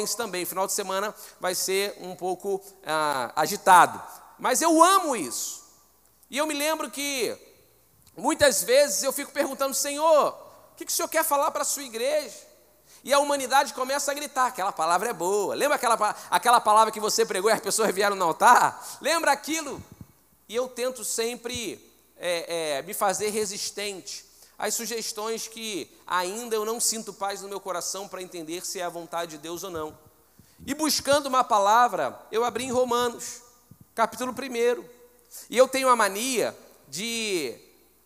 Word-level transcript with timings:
jovens 0.00 0.14
também. 0.14 0.44
Final 0.44 0.66
de 0.66 0.72
semana 0.72 1.14
vai 1.38 1.54
ser 1.54 1.94
um 2.00 2.14
pouco 2.14 2.62
ah, 2.84 3.32
agitado. 3.36 4.00
Mas 4.38 4.62
eu 4.62 4.82
amo 4.82 5.14
isso. 5.14 5.60
E 6.30 6.38
eu 6.38 6.46
me 6.46 6.54
lembro 6.54 6.90
que 6.90 7.36
muitas 8.16 8.62
vezes 8.62 9.02
eu 9.02 9.12
fico 9.12 9.32
perguntando, 9.32 9.74
Senhor, 9.74 10.28
o 10.72 10.76
que, 10.76 10.84
que 10.84 10.92
o 10.92 10.94
Senhor 10.94 11.08
quer 11.08 11.24
falar 11.24 11.50
para 11.50 11.62
a 11.62 11.64
sua 11.64 11.82
igreja? 11.82 12.48
E 13.02 13.12
a 13.12 13.18
humanidade 13.18 13.74
começa 13.74 14.10
a 14.10 14.14
gritar: 14.14 14.46
aquela 14.46 14.72
palavra 14.72 15.10
é 15.10 15.12
boa. 15.12 15.54
Lembra 15.54 15.76
aquela, 15.76 16.16
aquela 16.30 16.60
palavra 16.60 16.92
que 16.92 17.00
você 17.00 17.24
pregou 17.26 17.50
e 17.50 17.54
as 17.54 17.60
pessoas 17.60 17.92
vieram 17.94 18.16
no 18.16 18.24
altar? 18.24 18.98
Lembra 19.00 19.32
aquilo? 19.32 19.82
E 20.48 20.56
eu 20.56 20.68
tento 20.68 21.04
sempre 21.04 21.78
é, 22.16 22.78
é, 22.78 22.82
me 22.82 22.94
fazer 22.94 23.30
resistente 23.30 24.29
às 24.60 24.74
sugestões 24.74 25.48
que 25.48 25.90
ainda 26.06 26.54
eu 26.54 26.66
não 26.66 26.78
sinto 26.78 27.14
paz 27.14 27.40
no 27.40 27.48
meu 27.48 27.58
coração 27.58 28.06
para 28.06 28.20
entender 28.20 28.64
se 28.64 28.78
é 28.78 28.84
a 28.84 28.90
vontade 28.90 29.32
de 29.32 29.38
Deus 29.38 29.64
ou 29.64 29.70
não. 29.70 29.98
E 30.66 30.74
buscando 30.74 31.26
uma 31.26 31.42
palavra, 31.42 32.20
eu 32.30 32.44
abri 32.44 32.64
em 32.64 32.70
Romanos, 32.70 33.40
capítulo 33.94 34.32
1. 34.32 34.84
E 35.48 35.56
eu 35.56 35.66
tenho 35.66 35.88
a 35.88 35.96
mania 35.96 36.54
de, 36.86 37.56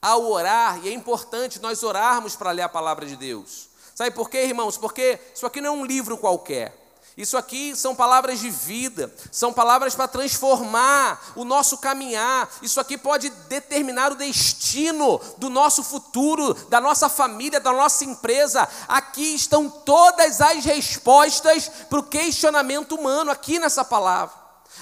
ao 0.01 0.30
orar, 0.30 0.79
e 0.84 0.88
é 0.88 0.93
importante 0.93 1.59
nós 1.59 1.82
orarmos 1.82 2.37
para 2.37 2.52
ler 2.52 2.62
a 2.62 2.68
palavra 2.68 3.05
de 3.05 3.16
Deus. 3.16 3.68
Sabe 3.93 4.12
por 4.12 4.30
quê, 4.30 4.45
irmãos? 4.45 4.79
Porque 4.79 5.18
isso 5.34 5.45
aqui 5.45 5.60
não 5.60 5.74
é 5.74 5.77
um 5.79 5.84
livro 5.84 6.16
qualquer. 6.16 6.84
Isso 7.16 7.36
aqui 7.36 7.77
são 7.77 7.95
palavras 7.95 8.41
de 8.41 8.50
vida, 8.50 9.12
são 9.30 9.52
palavras 9.52 9.95
para 9.95 10.09
transformar 10.09 11.20
o 11.37 11.45
nosso 11.45 11.78
caminhar. 11.78 12.48
Isso 12.60 12.80
aqui 12.80 12.98
pode 12.98 13.30
determinar 13.48 14.10
o 14.10 14.16
destino 14.16 15.20
do 15.38 15.48
nosso 15.48 15.84
futuro, 15.84 16.54
da 16.68 16.80
nossa 16.80 17.09
família, 17.09 17.60
da 17.60 17.73
nossa 17.73 18.04
empresa. 18.04 18.68
Aqui 18.88 19.34
estão 19.34 19.70
todas 19.70 20.40
as 20.40 20.64
respostas 20.64 21.68
para 21.88 22.00
o 22.00 22.04
questionamento 22.04 22.96
humano, 22.96 23.30
aqui 23.30 23.60
nessa 23.60 23.84
palavra. 23.84 24.34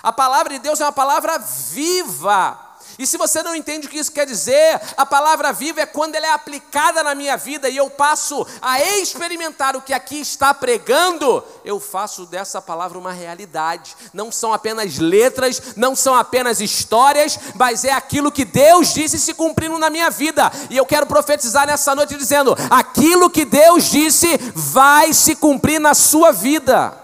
A 0.02 0.12
palavra 0.12 0.54
de 0.54 0.58
Deus 0.58 0.80
é 0.80 0.84
uma 0.84 0.92
palavra 0.92 1.36
viva. 1.38 2.71
E 3.02 3.06
se 3.06 3.18
você 3.18 3.42
não 3.42 3.52
entende 3.52 3.88
o 3.88 3.90
que 3.90 3.98
isso 3.98 4.12
quer 4.12 4.24
dizer, 4.24 4.80
a 4.96 5.04
palavra 5.04 5.52
viva 5.52 5.80
é 5.80 5.86
quando 5.86 6.14
ela 6.14 6.28
é 6.28 6.30
aplicada 6.30 7.02
na 7.02 7.16
minha 7.16 7.36
vida 7.36 7.68
e 7.68 7.76
eu 7.76 7.90
passo 7.90 8.46
a 8.62 8.80
experimentar 8.80 9.74
o 9.74 9.82
que 9.82 9.92
aqui 9.92 10.20
está 10.20 10.54
pregando, 10.54 11.42
eu 11.64 11.80
faço 11.80 12.24
dessa 12.26 12.62
palavra 12.62 12.96
uma 12.96 13.10
realidade. 13.10 13.96
Não 14.14 14.30
são 14.30 14.52
apenas 14.52 14.98
letras, 14.98 15.74
não 15.74 15.96
são 15.96 16.14
apenas 16.14 16.60
histórias, 16.60 17.36
mas 17.56 17.84
é 17.84 17.90
aquilo 17.90 18.30
que 18.30 18.44
Deus 18.44 18.94
disse 18.94 19.18
se 19.18 19.34
cumprindo 19.34 19.78
na 19.78 19.90
minha 19.90 20.08
vida. 20.08 20.52
E 20.70 20.76
eu 20.76 20.86
quero 20.86 21.04
profetizar 21.04 21.66
nessa 21.66 21.96
noite 21.96 22.16
dizendo: 22.16 22.54
aquilo 22.70 23.28
que 23.28 23.44
Deus 23.44 23.90
disse 23.90 24.28
vai 24.54 25.12
se 25.12 25.34
cumprir 25.34 25.80
na 25.80 25.92
sua 25.92 26.30
vida. 26.30 26.96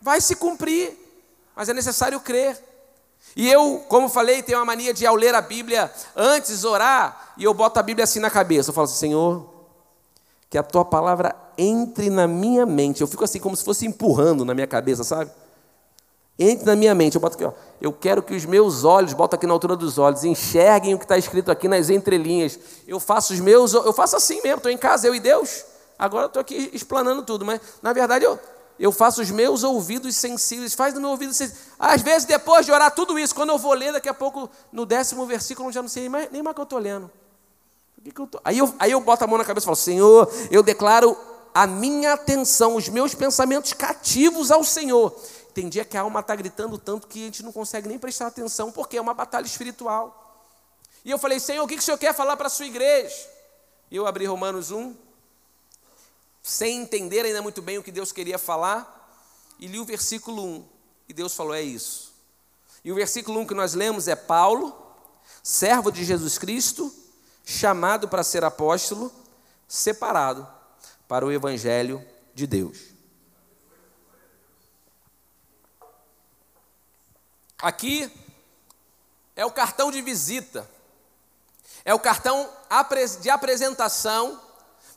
Vai 0.00 0.20
se 0.20 0.36
cumprir, 0.36 0.96
mas 1.56 1.68
é 1.68 1.74
necessário 1.74 2.20
crer. 2.20 2.69
E 3.36 3.50
eu, 3.50 3.84
como 3.88 4.08
falei, 4.08 4.42
tenho 4.42 4.58
uma 4.58 4.64
mania 4.64 4.92
de 4.92 5.06
ao 5.06 5.14
ler 5.14 5.34
a 5.34 5.40
Bíblia 5.40 5.90
antes 6.16 6.64
orar, 6.64 7.32
e 7.36 7.44
eu 7.44 7.54
boto 7.54 7.78
a 7.78 7.82
Bíblia 7.82 8.04
assim 8.04 8.18
na 8.18 8.30
cabeça. 8.30 8.70
Eu 8.70 8.74
falo 8.74 8.86
assim, 8.86 8.96
Senhor, 8.96 9.48
que 10.48 10.58
a 10.58 10.62
tua 10.62 10.84
palavra 10.84 11.34
entre 11.56 12.10
na 12.10 12.26
minha 12.26 12.66
mente. 12.66 13.00
Eu 13.00 13.06
fico 13.06 13.22
assim 13.22 13.38
como 13.38 13.56
se 13.56 13.62
fosse 13.62 13.86
empurrando 13.86 14.44
na 14.44 14.54
minha 14.54 14.66
cabeça, 14.66 15.04
sabe? 15.04 15.30
Entre 16.38 16.64
na 16.64 16.74
minha 16.74 16.94
mente. 16.94 17.14
Eu 17.14 17.20
boto 17.20 17.36
aqui, 17.36 17.44
ó. 17.44 17.52
Eu 17.80 17.92
quero 17.92 18.22
que 18.22 18.34
os 18.34 18.46
meus 18.46 18.82
olhos, 18.82 19.12
boto 19.12 19.36
aqui 19.36 19.46
na 19.46 19.52
altura 19.52 19.76
dos 19.76 19.98
olhos, 19.98 20.24
enxerguem 20.24 20.94
o 20.94 20.98
que 20.98 21.04
está 21.04 21.18
escrito 21.18 21.50
aqui 21.50 21.68
nas 21.68 21.90
entrelinhas. 21.90 22.58
Eu 22.88 22.98
faço 22.98 23.32
os 23.32 23.40
meus, 23.40 23.74
eu 23.74 23.92
faço 23.92 24.16
assim 24.16 24.40
mesmo, 24.42 24.56
estou 24.56 24.72
em 24.72 24.78
casa, 24.78 25.06
eu 25.06 25.14
e 25.14 25.20
Deus. 25.20 25.64
Agora 25.98 26.24
eu 26.24 26.28
estou 26.28 26.40
aqui 26.40 26.70
explanando 26.72 27.22
tudo, 27.22 27.44
mas 27.44 27.60
na 27.82 27.92
verdade 27.92 28.24
eu, 28.24 28.38
eu 28.80 28.90
faço 28.90 29.20
os 29.20 29.30
meus 29.30 29.62
ouvidos 29.62 30.16
sensíveis, 30.16 30.72
faz 30.72 30.94
do 30.94 31.00
meu 31.02 31.10
ouvido 31.10 31.34
sensível. 31.34 31.62
Às 31.78 32.00
vezes, 32.00 32.24
depois 32.24 32.64
de 32.64 32.72
orar 32.72 32.90
tudo 32.90 33.18
isso, 33.18 33.34
quando 33.34 33.50
eu 33.50 33.58
vou 33.58 33.74
ler, 33.74 33.92
daqui 33.92 34.08
a 34.08 34.14
pouco, 34.14 34.48
no 34.72 34.86
décimo 34.86 35.26
versículo, 35.26 35.68
eu 35.68 35.72
já 35.72 35.82
não 35.82 35.88
sei 35.88 36.04
nem 36.04 36.08
mais, 36.10 36.32
nem 36.32 36.42
mais 36.42 36.54
que 36.54 36.60
eu 36.60 36.64
estou 36.64 36.78
lendo. 36.78 37.10
Que 38.02 38.10
que 38.10 38.18
eu 38.18 38.26
tô? 38.26 38.40
Aí, 38.42 38.56
eu, 38.56 38.74
aí 38.78 38.90
eu 38.92 39.00
boto 39.02 39.22
a 39.22 39.26
mão 39.26 39.36
na 39.36 39.44
cabeça 39.44 39.64
e 39.64 39.66
falo, 39.66 39.76
Senhor, 39.76 40.32
eu 40.50 40.62
declaro 40.62 41.14
a 41.52 41.66
minha 41.66 42.14
atenção, 42.14 42.74
os 42.74 42.88
meus 42.88 43.14
pensamentos 43.14 43.74
cativos 43.74 44.50
ao 44.50 44.64
Senhor. 44.64 45.10
Tem 45.52 45.68
dia 45.68 45.84
que 45.84 45.98
a 45.98 46.00
alma 46.00 46.20
está 46.20 46.34
gritando 46.34 46.78
tanto 46.78 47.06
que 47.06 47.20
a 47.20 47.24
gente 47.26 47.42
não 47.42 47.52
consegue 47.52 47.86
nem 47.86 47.98
prestar 47.98 48.28
atenção, 48.28 48.72
porque 48.72 48.96
é 48.96 49.00
uma 49.00 49.12
batalha 49.12 49.44
espiritual. 49.44 50.48
E 51.04 51.10
eu 51.10 51.18
falei, 51.18 51.38
Senhor, 51.38 51.62
o 51.62 51.68
que, 51.68 51.74
que 51.74 51.82
o 51.82 51.84
Senhor 51.84 51.98
quer 51.98 52.14
falar 52.14 52.34
para 52.38 52.46
a 52.46 52.50
sua 52.50 52.64
igreja? 52.64 53.14
E 53.90 53.96
eu 53.96 54.06
abri 54.06 54.24
Romanos 54.24 54.70
1, 54.70 54.94
sem 56.50 56.80
entender 56.80 57.24
ainda 57.24 57.40
muito 57.40 57.62
bem 57.62 57.78
o 57.78 57.82
que 57.82 57.92
Deus 57.92 58.10
queria 58.10 58.36
falar, 58.36 59.14
e 59.56 59.68
li 59.68 59.78
o 59.78 59.84
versículo 59.84 60.44
1, 60.44 60.68
e 61.08 61.12
Deus 61.12 61.32
falou: 61.32 61.54
é 61.54 61.62
isso. 61.62 62.12
E 62.84 62.90
o 62.90 62.94
versículo 62.96 63.38
1 63.38 63.46
que 63.46 63.54
nós 63.54 63.74
lemos 63.74 64.08
é 64.08 64.16
Paulo, 64.16 64.76
servo 65.44 65.92
de 65.92 66.04
Jesus 66.04 66.38
Cristo, 66.38 66.92
chamado 67.44 68.08
para 68.08 68.24
ser 68.24 68.42
apóstolo, 68.42 69.12
separado 69.68 70.44
para 71.06 71.24
o 71.24 71.30
evangelho 71.30 72.04
de 72.34 72.48
Deus. 72.48 72.78
Aqui 77.58 78.10
é 79.36 79.46
o 79.46 79.52
cartão 79.52 79.92
de 79.92 80.02
visita, 80.02 80.68
é 81.84 81.94
o 81.94 82.00
cartão 82.00 82.50
de 83.20 83.30
apresentação 83.30 84.49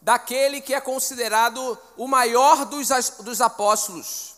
daquele 0.03 0.59
que 0.59 0.73
é 0.73 0.81
considerado 0.81 1.77
o 1.95 2.07
maior 2.07 2.65
dos, 2.65 2.89
dos 3.21 3.39
apóstolos, 3.39 4.33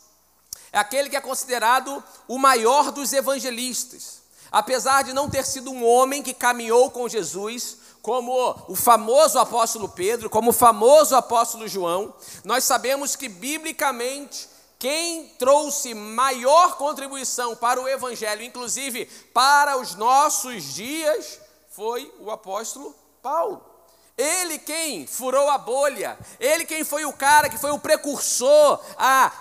é 0.72 0.78
aquele 0.78 1.10
que 1.10 1.16
é 1.16 1.22
considerado 1.22 2.04
o 2.28 2.38
maior 2.38 2.92
dos 2.92 3.12
evangelistas. 3.14 4.22
Apesar 4.52 5.04
de 5.04 5.12
não 5.12 5.30
ter 5.30 5.44
sido 5.44 5.72
um 5.72 5.84
homem 5.84 6.22
que 6.22 6.34
caminhou 6.34 6.92
com 6.92 7.10
Jesus, 7.10 7.78
como 8.02 8.56
o 8.68 8.76
famoso 8.76 9.40
apóstolo 9.40 9.90
Pedro, 9.90 10.30
como 10.30 10.52
o 10.52 10.54
famoso 10.54 11.16
apóstolo 11.16 11.68
João, 11.68 12.14
nós 12.44 12.64
sabemos 12.64 13.16
que 13.16 13.28
biblicamente 13.28 14.48
quem 14.78 15.30
trouxe 15.40 15.96
maior 15.96 16.78
contribuição 16.78 17.56
para 17.56 17.82
o 17.82 17.88
evangelho, 17.88 18.44
inclusive 18.44 19.08
para 19.34 19.78
os 19.78 19.96
nossos 19.96 20.76
dias, 20.76 21.40
foi 21.72 22.14
o 22.20 22.30
apóstolo 22.30 22.96
Paulo. 23.24 23.75
Ele 24.18 24.58
quem 24.60 25.06
furou 25.06 25.50
a 25.50 25.58
bolha, 25.58 26.18
ele 26.40 26.66
quem 26.66 26.84
foi 26.86 27.04
o 27.04 27.12
cara 27.12 27.50
que 27.50 27.58
foi 27.58 27.72
o 27.72 27.80
precursor 27.80 28.80
a 28.98 29.32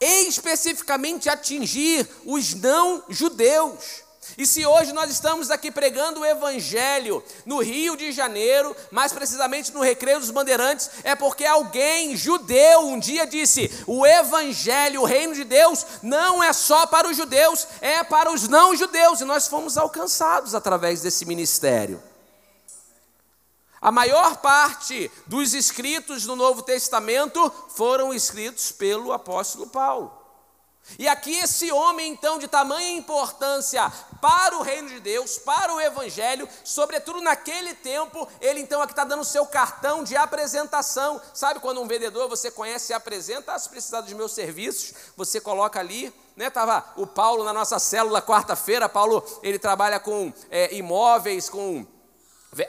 especificamente 0.00 1.28
atingir 1.28 2.08
os 2.24 2.54
não 2.54 3.04
judeus. 3.08 4.02
E 4.36 4.46
se 4.46 4.64
hoje 4.64 4.92
nós 4.92 5.10
estamos 5.10 5.50
aqui 5.50 5.70
pregando 5.70 6.20
o 6.20 6.24
Evangelho 6.24 7.22
no 7.44 7.60
Rio 7.60 7.96
de 7.96 8.10
Janeiro, 8.12 8.74
mais 8.90 9.12
precisamente 9.12 9.72
no 9.72 9.80
Recreio 9.80 10.20
dos 10.20 10.30
Bandeirantes, 10.30 10.90
é 11.04 11.14
porque 11.14 11.44
alguém 11.44 12.16
judeu 12.16 12.86
um 12.88 12.98
dia 12.98 13.26
disse: 13.26 13.70
o 13.86 14.06
Evangelho, 14.06 15.02
o 15.02 15.06
reino 15.06 15.34
de 15.34 15.44
Deus, 15.44 15.84
não 16.02 16.42
é 16.42 16.52
só 16.52 16.86
para 16.86 17.08
os 17.08 17.16
judeus, 17.16 17.66
é 17.80 18.02
para 18.02 18.32
os 18.32 18.48
não 18.48 18.74
judeus, 18.74 19.20
e 19.20 19.24
nós 19.24 19.46
fomos 19.46 19.76
alcançados 19.76 20.54
através 20.54 21.02
desse 21.02 21.24
ministério. 21.24 22.09
A 23.80 23.90
maior 23.90 24.36
parte 24.36 25.10
dos 25.26 25.54
escritos 25.54 26.26
no 26.26 26.36
Novo 26.36 26.62
Testamento 26.62 27.50
foram 27.70 28.12
escritos 28.12 28.70
pelo 28.70 29.10
apóstolo 29.10 29.66
Paulo. 29.68 30.20
E 30.98 31.08
aqui 31.08 31.38
esse 31.38 31.70
homem, 31.72 32.12
então, 32.12 32.38
de 32.38 32.48
tamanha 32.48 32.90
importância 32.90 33.90
para 34.20 34.58
o 34.58 34.62
reino 34.62 34.88
de 34.88 35.00
Deus, 35.00 35.38
para 35.38 35.72
o 35.72 35.80
Evangelho, 35.80 36.48
sobretudo 36.62 37.22
naquele 37.22 37.72
tempo, 37.74 38.28
ele 38.40 38.60
então 38.60 38.82
aqui 38.82 38.92
está 38.92 39.04
dando 39.04 39.20
o 39.20 39.24
seu 39.24 39.46
cartão 39.46 40.04
de 40.04 40.14
apresentação. 40.16 41.20
Sabe 41.32 41.60
quando 41.60 41.80
um 41.80 41.88
vendedor 41.88 42.28
você 42.28 42.50
conhece 42.50 42.92
e 42.92 42.94
apresenta, 42.94 43.54
ah, 43.54 43.58
se 43.58 43.68
precisar 43.68 44.02
dos 44.02 44.12
meus 44.12 44.32
serviços, 44.32 44.92
você 45.16 45.40
coloca 45.40 45.78
ali, 45.78 46.12
né? 46.36 46.50
Tava 46.50 46.84
o 46.96 47.06
Paulo 47.06 47.44
na 47.44 47.52
nossa 47.52 47.78
célula 47.78 48.20
quarta-feira, 48.20 48.88
Paulo 48.88 49.24
ele 49.42 49.58
trabalha 49.58 49.98
com 50.00 50.32
é, 50.50 50.74
imóveis, 50.74 51.48
com 51.48 51.86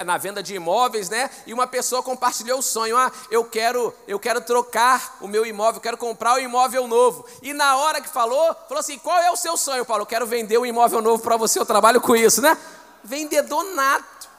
na 0.06 0.18
venda 0.18 0.44
de 0.44 0.54
imóveis, 0.54 1.10
né? 1.10 1.30
E 1.48 1.54
uma 1.54 1.66
pessoa 1.66 2.04
compartilhou 2.04 2.60
o 2.60 2.62
sonho: 2.64 2.96
"Ah, 2.96 3.12
eu 3.32 3.44
quero, 3.44 3.94
eu 4.08 4.20
quero 4.20 4.40
trocar 4.42 5.18
o 5.20 5.28
meu 5.28 5.46
imóvel, 5.46 5.82
quero 5.82 5.98
comprar 5.98 6.36
um 6.36 6.40
imóvel 6.40 6.88
novo". 6.88 7.26
E 7.42 7.52
na 7.52 7.76
hora 7.78 8.00
que 8.00 8.10
falou, 8.10 8.56
falou 8.68 8.80
assim: 8.80 9.00
"Qual 9.00 9.18
é 9.18 9.32
o 9.32 9.36
seu 9.36 9.58
sonho, 9.58 9.84
Paulo? 9.84 10.04
Eu 10.04 10.08
quero 10.08 10.28
vender 10.28 10.58
um 10.58 10.66
imóvel 10.66 11.02
novo 11.02 11.24
para 11.24 11.36
você, 11.36 11.60
eu 11.60 11.66
trabalho 11.66 12.00
com 12.00 12.16
isso, 12.16 12.42
né?" 12.42 12.56
Vendedor 13.04 13.64
nato. 13.74 14.30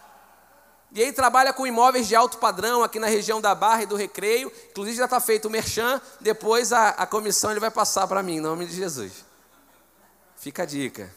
E 0.94 1.00
ele 1.00 1.12
trabalha 1.12 1.52
com 1.52 1.66
imóveis 1.66 2.06
de 2.06 2.14
alto 2.14 2.38
padrão 2.38 2.84
aqui 2.84 2.98
na 2.98 3.06
região 3.06 3.40
da 3.40 3.54
Barra 3.54 3.82
e 3.82 3.86
do 3.86 3.96
Recreio. 3.96 4.52
Inclusive 4.70 4.98
já 4.98 5.06
está 5.06 5.18
feito 5.18 5.46
o 5.48 5.50
merchan. 5.50 6.00
Depois 6.20 6.72
a, 6.72 6.90
a 6.90 7.06
comissão 7.06 7.50
ele 7.50 7.58
vai 7.58 7.70
passar 7.70 8.06
para 8.06 8.22
mim, 8.22 8.36
em 8.36 8.40
nome 8.40 8.66
de 8.66 8.76
Jesus. 8.76 9.24
Fica 10.36 10.64
a 10.64 10.66
dica. 10.66 11.12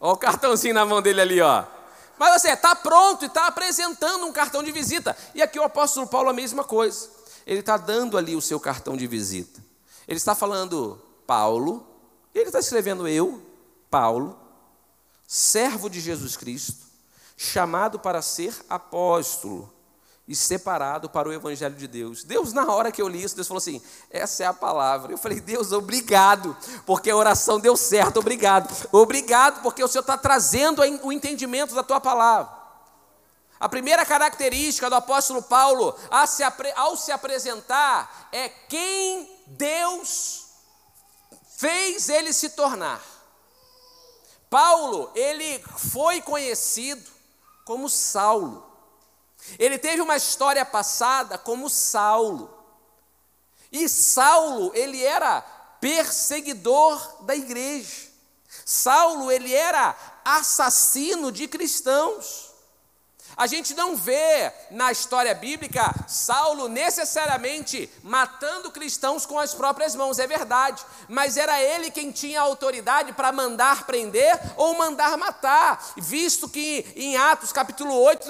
Olha 0.00 0.14
o 0.14 0.16
cartãozinho 0.16 0.74
na 0.74 0.84
mão 0.84 1.00
dele 1.00 1.20
ali, 1.20 1.40
ó. 1.40 1.64
Mas 2.18 2.40
você 2.40 2.50
está 2.50 2.74
pronto 2.74 3.24
e 3.24 3.26
está 3.26 3.46
apresentando 3.46 4.26
um 4.26 4.32
cartão 4.32 4.62
de 4.62 4.70
visita. 4.70 5.16
E 5.34 5.42
aqui 5.42 5.58
o 5.58 5.64
apóstolo 5.64 6.06
Paulo 6.06 6.28
a 6.28 6.32
mesma 6.32 6.64
coisa. 6.64 7.08
ele 7.46 7.60
está 7.60 7.76
dando 7.76 8.16
ali 8.16 8.36
o 8.36 8.40
seu 8.40 8.60
cartão 8.60 8.96
de 8.96 9.06
visita. 9.06 9.60
Ele 10.06 10.18
está 10.18 10.34
falando 10.34 11.00
Paulo, 11.26 11.86
ele 12.34 12.46
está 12.46 12.58
escrevendo 12.58 13.08
eu, 13.08 13.42
Paulo, 13.90 14.38
servo 15.26 15.88
de 15.88 16.00
Jesus 16.00 16.36
Cristo, 16.36 16.84
chamado 17.36 17.98
para 17.98 18.20
ser 18.20 18.54
apóstolo 18.68 19.71
e 20.26 20.36
separado 20.36 21.10
para 21.10 21.28
o 21.28 21.32
Evangelho 21.32 21.74
de 21.74 21.88
Deus. 21.88 22.22
Deus, 22.24 22.52
na 22.52 22.66
hora 22.72 22.92
que 22.92 23.02
eu 23.02 23.08
li 23.08 23.22
isso, 23.22 23.34
Deus 23.34 23.48
falou 23.48 23.58
assim: 23.58 23.82
essa 24.10 24.44
é 24.44 24.46
a 24.46 24.54
palavra. 24.54 25.12
Eu 25.12 25.18
falei, 25.18 25.40
Deus, 25.40 25.72
obrigado, 25.72 26.56
porque 26.86 27.10
a 27.10 27.16
oração 27.16 27.58
deu 27.58 27.76
certo, 27.76 28.20
obrigado. 28.20 28.72
Obrigado, 28.92 29.62
porque 29.62 29.82
o 29.82 29.88
Senhor 29.88 30.02
está 30.02 30.16
trazendo 30.16 30.82
o 31.02 31.12
entendimento 31.12 31.74
da 31.74 31.82
tua 31.82 32.00
palavra. 32.00 32.62
A 33.58 33.68
primeira 33.68 34.04
característica 34.04 34.90
do 34.90 34.96
apóstolo 34.96 35.42
Paulo 35.42 35.94
ao 36.74 36.96
se 36.96 37.12
apresentar 37.12 38.28
é 38.32 38.48
quem 38.48 39.30
Deus 39.46 40.46
fez 41.56 42.08
ele 42.08 42.32
se 42.32 42.50
tornar. 42.50 43.00
Paulo, 44.50 45.10
ele 45.14 45.62
foi 45.78 46.20
conhecido 46.20 47.08
como 47.64 47.88
Saulo. 47.88 48.71
Ele 49.58 49.78
teve 49.78 50.00
uma 50.00 50.16
história 50.16 50.64
passada 50.64 51.36
como 51.38 51.68
Saulo. 51.68 52.58
E 53.70 53.88
Saulo, 53.88 54.70
ele 54.74 55.02
era 55.02 55.40
perseguidor 55.80 57.24
da 57.24 57.34
igreja. 57.34 58.08
Saulo, 58.64 59.30
ele 59.30 59.52
era 59.52 59.96
assassino 60.24 61.32
de 61.32 61.48
cristãos. 61.48 62.51
A 63.36 63.46
gente 63.46 63.74
não 63.74 63.96
vê 63.96 64.52
na 64.70 64.92
história 64.92 65.34
bíblica 65.34 65.94
Saulo 66.06 66.68
necessariamente 66.68 67.90
matando 68.02 68.70
cristãos 68.70 69.24
com 69.24 69.38
as 69.38 69.54
próprias 69.54 69.94
mãos, 69.94 70.18
é 70.18 70.26
verdade, 70.26 70.82
mas 71.08 71.36
era 71.36 71.60
ele 71.60 71.90
quem 71.90 72.10
tinha 72.10 72.40
autoridade 72.40 73.12
para 73.12 73.32
mandar 73.32 73.86
prender 73.86 74.38
ou 74.56 74.76
mandar 74.76 75.16
matar, 75.16 75.92
visto 75.96 76.48
que 76.48 76.84
em 76.94 77.16
Atos 77.16 77.52
capítulo 77.52 77.94
8, 77.94 78.28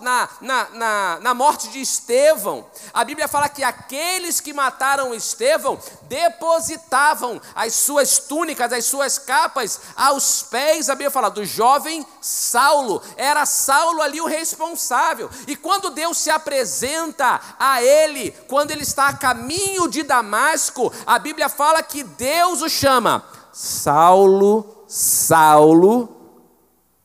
na, 0.00 0.28
na, 0.40 0.68
na, 0.70 1.18
na 1.20 1.34
morte 1.34 1.68
de 1.68 1.80
Estevão, 1.80 2.66
a 2.92 3.04
Bíblia 3.04 3.28
fala 3.28 3.48
que 3.48 3.64
aqueles 3.64 4.40
que 4.40 4.52
mataram 4.52 5.14
Estevão 5.14 5.80
depositavam 6.02 7.40
as 7.54 7.74
suas 7.74 8.18
túnicas, 8.18 8.72
as 8.72 8.84
suas 8.84 9.18
capas 9.18 9.80
aos 9.96 10.42
pés, 10.42 10.90
a 10.90 10.94
Bíblia 10.94 11.10
fala, 11.10 11.30
do 11.30 11.44
jovem 11.44 12.06
Saulo, 12.20 13.02
era 13.16 13.46
Saulo 13.46 14.02
ali 14.02 14.20
o 14.20 14.26
rei 14.26 14.41
responsável. 14.42 15.30
E 15.46 15.54
quando 15.54 15.90
Deus 15.90 16.18
se 16.18 16.30
apresenta 16.30 17.40
a 17.58 17.82
ele, 17.82 18.32
quando 18.48 18.72
ele 18.72 18.82
está 18.82 19.08
a 19.08 19.16
caminho 19.16 19.88
de 19.88 20.02
Damasco, 20.02 20.92
a 21.06 21.18
Bíblia 21.18 21.48
fala 21.48 21.82
que 21.82 22.02
Deus 22.02 22.60
o 22.60 22.68
chama: 22.68 23.24
Saulo, 23.52 24.84
Saulo, 24.88 26.08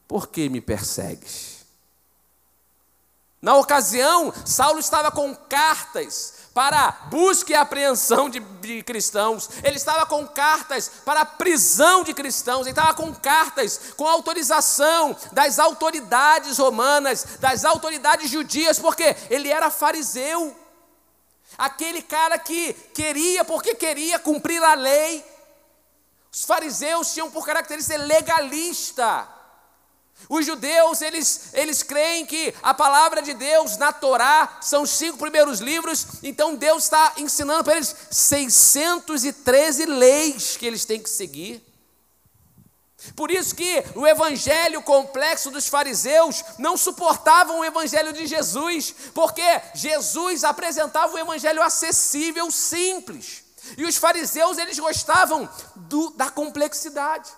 por 0.08 0.28
que 0.28 0.50
me 0.50 0.60
persegues? 0.60 1.47
Na 3.48 3.56
ocasião, 3.56 4.34
Saulo 4.44 4.78
estava 4.78 5.10
com 5.10 5.34
cartas 5.34 6.34
para 6.54 6.92
busca 7.10 7.54
e 7.54 7.56
apreensão 7.56 8.30
de, 8.30 8.42
de, 8.42 8.84
cristãos, 8.84 9.50
ele 9.64 9.78
estava 9.78 10.06
com 10.06 10.28
cartas 10.28 10.92
para 11.06 11.24
prisão 11.24 12.04
de 12.04 12.14
cristãos, 12.14 12.68
ele 12.68 12.72
estava 12.72 12.94
com 12.94 13.16
cartas 13.16 13.94
com 13.96 14.06
autorização 14.06 15.16
das 15.32 15.60
autoridades 15.60 16.58
romanas, 16.58 17.38
das 17.40 17.64
autoridades 17.64 18.30
judias, 18.30 18.80
porque 18.80 19.16
ele 19.30 19.50
era 19.50 19.72
fariseu, 19.72 20.54
aquele 21.58 22.02
cara 22.02 22.38
que 22.38 22.74
queria, 22.94 23.46
porque 23.46 23.76
queria 23.76 24.20
cumprir 24.20 24.62
a 24.62 24.74
lei. 24.74 25.24
Os 26.30 26.44
fariseus 26.44 27.14
tinham 27.14 27.32
por 27.32 27.46
característica 27.46 27.98
legalista. 27.98 29.37
Os 30.30 30.46
judeus, 30.46 31.02
eles, 31.02 31.54
eles 31.54 31.84
creem 31.84 32.26
que 32.26 32.54
a 32.62 32.74
palavra 32.74 33.22
de 33.22 33.34
Deus 33.34 33.78
na 33.78 33.94
Torá 33.94 34.58
são 34.62 34.84
os 34.84 34.90
cinco 34.90 35.18
primeiros 35.18 35.60
livros, 35.60 36.06
então 36.22 36.56
Deus 36.56 36.84
está 36.84 37.14
ensinando 37.18 37.64
para 37.64 37.78
eles 37.78 37.96
613 38.12 39.86
leis 39.86 40.58
que 40.58 40.66
eles 40.66 40.84
têm 40.84 41.02
que 41.02 41.10
seguir. 41.10 41.66
Por 43.16 43.32
isso 43.32 43.56
que 43.56 43.84
o 43.96 44.06
evangelho 44.06 44.82
complexo 44.82 45.50
dos 45.52 45.68
fariseus 45.68 46.44
não 46.58 46.76
suportavam 46.76 47.60
o 47.60 47.66
evangelho 47.66 48.12
de 48.12 48.28
Jesus, 48.28 48.94
porque 49.14 49.62
Jesus 49.74 50.44
apresentava 50.44 51.14
um 51.14 51.20
evangelho 51.20 51.62
acessível, 51.62 52.52
simples. 52.52 53.44
E 53.78 53.86
os 53.86 53.98
fariseus, 53.98 54.58
eles 54.58 54.80
gostavam 54.80 55.48
do, 55.76 56.10
da 56.12 56.30
complexidade. 56.30 57.30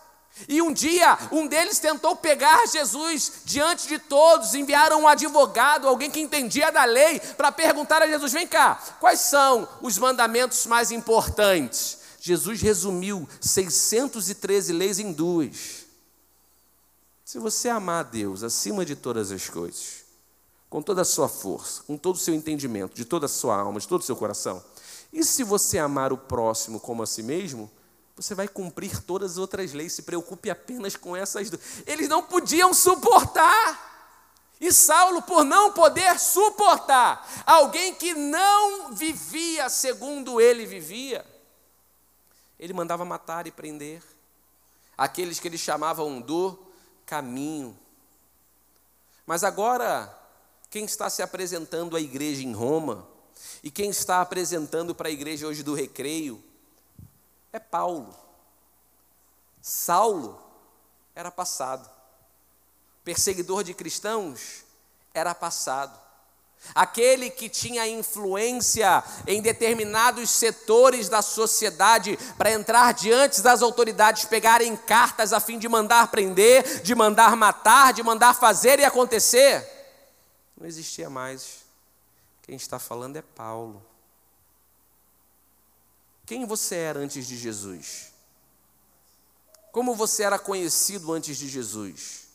E 0.47 0.62
um 0.62 0.71
dia, 0.71 1.18
um 1.31 1.47
deles 1.47 1.80
tentou 1.80 2.15
pegar 2.15 2.65
Jesus 2.68 3.41
diante 3.45 3.88
de 3.88 4.00
todos, 4.00 4.53
enviaram 4.53 5.01
um 5.01 5.07
advogado, 5.07 5.88
alguém 5.88 6.09
que 6.09 6.19
entendia 6.19 6.71
da 6.71 6.86
lei, 6.86 7.19
para 7.19 7.51
perguntar 7.51 8.01
a 8.01 8.07
Jesus: 8.07 8.31
vem 8.31 8.47
cá, 8.47 8.75
quais 9.00 9.19
são 9.19 9.68
os 9.81 9.97
mandamentos 9.97 10.65
mais 10.65 10.91
importantes? 10.91 12.00
Jesus 12.19 12.62
resumiu 12.62 13.27
613 13.41 14.74
leis 14.74 15.00
em 15.00 15.12
duas. 15.12 15.86
Se 17.24 17.38
você 17.39 17.69
amar 17.69 18.00
a 18.00 18.09
Deus 18.09 18.44
acima 18.44 18.85
de 18.85 18.95
todas 18.95 19.31
as 19.31 19.47
coisas, 19.47 20.03
com 20.69 20.81
toda 20.81 21.01
a 21.01 21.06
sua 21.06 21.30
força, 21.30 21.83
com 21.83 21.97
todo 21.97 22.15
o 22.15 22.19
seu 22.19 22.33
entendimento, 22.33 22.95
de 22.95 23.06
toda 23.06 23.27
a 23.27 23.30
sua 23.30 23.56
alma, 23.56 23.80
de 23.80 23.88
todo 23.88 24.01
o 24.01 24.06
seu 24.06 24.15
coração, 24.15 24.63
e 25.12 25.24
se 25.24 25.44
você 25.44 25.77
amar 25.77 26.13
o 26.13 26.18
próximo 26.18 26.80
como 26.80 27.03
a 27.03 27.06
si 27.07 27.24
mesmo, 27.24 27.69
você 28.21 28.36
vai 28.36 28.48
cumprir 28.48 29.01
todas 29.04 29.31
as 29.31 29.38
outras 29.38 29.71
leis, 29.71 29.94
se 29.94 30.01
preocupe 30.01 30.50
apenas 30.50 30.95
com 30.95 31.16
essas 31.16 31.50
duas. 31.50 31.63
Eles 31.88 32.10
não 32.10 32.21
podiam 32.21 32.74
suportar. 32.74 33.88
E 34.60 34.74
Saulo, 34.74 35.21
por 35.21 35.45
não 35.45 35.71
poder 35.71 36.19
suportar 36.19 37.25
alguém 37.45 37.95
que 37.95 38.13
não 38.13 38.94
vivia 38.94 39.69
segundo 39.69 40.42
ele 40.42 40.66
vivia, 40.66 41.25
ele 42.60 42.74
mandava 42.74 43.06
matar 43.06 43.48
e 43.48 43.51
prender 43.51 44.04
aqueles 44.98 45.39
que 45.39 45.48
eles 45.48 45.62
chamavam 45.62 46.19
do 46.19 46.60
caminho. 47.06 47.77
Mas 49.25 49.45
agora, 49.45 50.13
quem 50.69 50.83
está 50.83 51.10
se 51.10 51.21
apresentando 51.21 51.95
à 51.95 52.01
igreja 52.01 52.44
em 52.44 52.51
Roma, 52.51 53.07
e 53.63 53.71
quem 53.71 53.89
está 53.89 54.19
apresentando 54.19 54.94
para 54.94 55.07
a 55.07 55.12
igreja 55.12 55.48
hoje 55.48 55.63
do 55.63 55.74
recreio, 55.74 56.44
é 57.51 57.60
Paulo. 57.60 58.16
Saulo 59.62 60.42
era 61.16 61.31
passado. 61.31 61.90
Perseguidor 63.04 63.64
de 63.64 63.73
cristãos 63.73 64.64
era 65.14 65.33
passado. 65.33 66.00
Aquele 66.76 67.30
que 67.30 67.47
tinha 67.47 67.88
influência 67.88 69.02
em 69.26 69.42
determinados 69.42 70.30
setores 70.30 71.07
da 71.07 71.21
sociedade 71.21 72.18
para 72.38 72.52
entrar 72.52 72.94
diante 72.94 73.42
das 73.42 73.62
autoridades, 73.62 74.26
pegarem 74.26 74.76
cartas 74.76 75.31
a 75.31 75.40
fim 75.40 75.57
de 75.57 75.69
mandar 75.69 76.12
prender, 76.12 76.81
de 76.81 76.94
mandar 76.94 77.35
matar, 77.38 77.94
de 77.94 78.04
mandar 78.04 78.33
fazer 78.33 78.78
e 78.80 78.83
acontecer, 78.83 79.66
não 80.59 80.68
existia 80.68 81.09
mais. 81.09 81.59
Quem 82.42 82.56
está 82.56 82.78
falando 82.78 83.16
é 83.16 83.21
Paulo. 83.21 83.89
Quem 86.30 86.45
você 86.45 86.76
era 86.76 87.00
antes 87.00 87.26
de 87.26 87.36
Jesus? 87.36 88.14
Como 89.71 89.95
você 89.95 90.21
era 90.21 90.38
conhecido 90.38 91.12
antes 91.12 91.36
de 91.36 91.50
Jesus? 91.50 92.28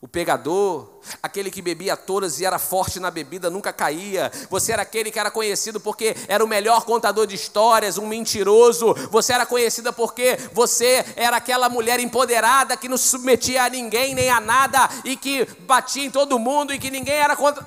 O 0.00 0.08
pegador, 0.08 0.98
aquele 1.22 1.48
que 1.48 1.62
bebia 1.62 1.96
todas 1.96 2.40
e 2.40 2.44
era 2.44 2.58
forte 2.58 2.98
na 2.98 3.08
bebida, 3.08 3.48
nunca 3.50 3.72
caía. 3.72 4.32
Você 4.50 4.72
era 4.72 4.82
aquele 4.82 5.12
que 5.12 5.20
era 5.20 5.30
conhecido 5.30 5.78
porque 5.78 6.16
era 6.26 6.44
o 6.44 6.48
melhor 6.48 6.84
contador 6.84 7.24
de 7.24 7.36
histórias, 7.36 7.98
um 7.98 8.08
mentiroso. 8.08 8.94
Você 9.12 9.32
era 9.32 9.46
conhecida 9.46 9.92
porque 9.92 10.36
você 10.52 11.04
era 11.14 11.36
aquela 11.36 11.68
mulher 11.68 12.00
empoderada 12.00 12.76
que 12.76 12.88
não 12.88 12.98
submetia 12.98 13.62
a 13.62 13.68
ninguém 13.68 14.12
nem 14.12 14.28
a 14.28 14.40
nada 14.40 14.88
e 15.04 15.16
que 15.16 15.44
batia 15.60 16.04
em 16.04 16.10
todo 16.10 16.36
mundo 16.36 16.74
e 16.74 16.80
que 16.80 16.90
ninguém 16.90 17.14
era 17.14 17.36
contra. 17.36 17.64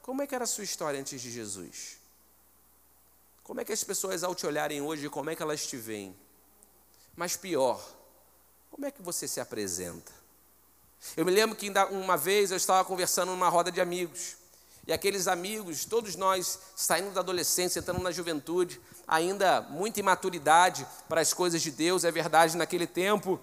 Como 0.00 0.22
é 0.22 0.26
que 0.26 0.34
era 0.34 0.44
a 0.44 0.46
sua 0.46 0.64
história 0.64 0.98
antes 0.98 1.20
de 1.20 1.30
Jesus? 1.30 2.00
Como 3.52 3.60
é 3.60 3.66
que 3.66 3.72
as 3.74 3.84
pessoas, 3.84 4.24
ao 4.24 4.34
te 4.34 4.46
olharem 4.46 4.80
hoje, 4.80 5.10
como 5.10 5.28
é 5.28 5.36
que 5.36 5.42
elas 5.42 5.66
te 5.66 5.76
veem? 5.76 6.16
Mas 7.14 7.36
pior, 7.36 7.86
como 8.70 8.86
é 8.86 8.90
que 8.90 9.02
você 9.02 9.28
se 9.28 9.40
apresenta? 9.40 10.10
Eu 11.14 11.26
me 11.26 11.30
lembro 11.30 11.54
que 11.54 11.70
uma 11.90 12.16
vez 12.16 12.50
eu 12.50 12.56
estava 12.56 12.82
conversando 12.82 13.30
numa 13.30 13.50
roda 13.50 13.70
de 13.70 13.78
amigos, 13.78 14.36
e 14.86 14.92
aqueles 14.94 15.28
amigos, 15.28 15.84
todos 15.84 16.16
nós, 16.16 16.60
saindo 16.74 17.10
da 17.10 17.20
adolescência, 17.20 17.80
entrando 17.80 18.00
na 18.00 18.10
juventude, 18.10 18.80
ainda 19.06 19.60
muita 19.60 20.00
imaturidade 20.00 20.86
para 21.06 21.20
as 21.20 21.34
coisas 21.34 21.60
de 21.60 21.70
Deus, 21.70 22.04
é 22.04 22.10
verdade, 22.10 22.56
naquele 22.56 22.86
tempo, 22.86 23.38